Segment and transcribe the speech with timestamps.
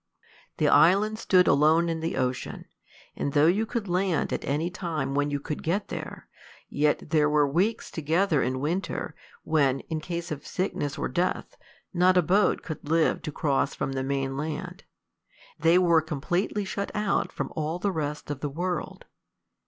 [0.57, 2.65] The island stood alone in the ocean;
[3.15, 6.27] and though you could land at any time when you could get there,
[6.69, 11.55] yet there were weeks together in winter, when, in case of sickness or death,
[11.93, 14.85] not a boat could live to cross from the main land;
[15.59, 19.05] they were completely shut out from all the rest of the world.